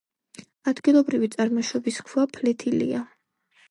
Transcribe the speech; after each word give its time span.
ადგილობრივი 0.71 1.31
წარმოშობის 1.37 2.03
ქვა 2.09 2.29
ფლეთილია. 2.37 3.09